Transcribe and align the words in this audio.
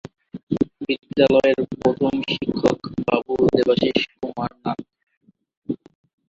বিদ্যালয়ের 0.81 1.59
প্রধান 1.73 2.15
শিক্ষক 2.31 2.77
বাবু 3.07 3.33
দেবাশীষ 3.55 3.99
কুমার 4.13 4.51
নাথ। 4.63 4.79